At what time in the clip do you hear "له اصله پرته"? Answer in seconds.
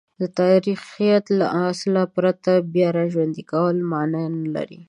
1.39-2.51